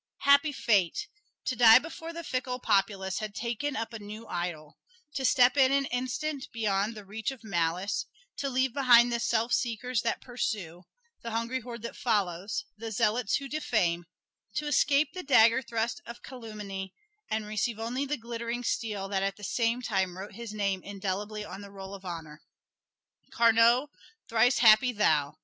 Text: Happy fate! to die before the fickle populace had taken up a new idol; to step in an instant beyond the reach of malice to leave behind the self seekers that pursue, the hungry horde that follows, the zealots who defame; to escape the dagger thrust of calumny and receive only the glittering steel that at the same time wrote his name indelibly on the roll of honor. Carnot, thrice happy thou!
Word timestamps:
Happy 0.21 0.51
fate! 0.51 1.07
to 1.45 1.55
die 1.55 1.77
before 1.77 2.11
the 2.11 2.23
fickle 2.23 2.57
populace 2.57 3.19
had 3.19 3.35
taken 3.35 3.75
up 3.75 3.93
a 3.93 3.99
new 3.99 4.25
idol; 4.27 4.79
to 5.13 5.23
step 5.23 5.55
in 5.55 5.71
an 5.71 5.85
instant 5.91 6.47
beyond 6.51 6.95
the 6.95 7.05
reach 7.05 7.29
of 7.29 7.43
malice 7.43 8.07
to 8.35 8.49
leave 8.49 8.73
behind 8.73 9.13
the 9.13 9.19
self 9.19 9.53
seekers 9.53 10.01
that 10.01 10.19
pursue, 10.19 10.81
the 11.21 11.29
hungry 11.29 11.59
horde 11.61 11.83
that 11.83 11.95
follows, 11.95 12.65
the 12.75 12.91
zealots 12.91 13.35
who 13.35 13.47
defame; 13.47 14.07
to 14.55 14.65
escape 14.65 15.13
the 15.13 15.21
dagger 15.21 15.61
thrust 15.61 16.01
of 16.07 16.23
calumny 16.23 16.95
and 17.29 17.45
receive 17.45 17.77
only 17.79 18.03
the 18.03 18.17
glittering 18.17 18.63
steel 18.63 19.07
that 19.07 19.21
at 19.21 19.35
the 19.35 19.43
same 19.43 19.83
time 19.83 20.17
wrote 20.17 20.33
his 20.33 20.51
name 20.51 20.81
indelibly 20.81 21.45
on 21.45 21.61
the 21.61 21.69
roll 21.69 21.93
of 21.93 22.03
honor. 22.03 22.41
Carnot, 23.29 23.87
thrice 24.27 24.57
happy 24.57 24.91
thou! 24.91 25.37